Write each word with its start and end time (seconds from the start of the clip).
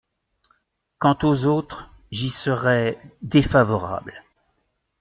Quant 0.97 1.19
aux 1.21 1.45
autres, 1.45 1.93
j’y 2.09 2.31
serais 2.31 2.99
défavorable. 3.21 4.23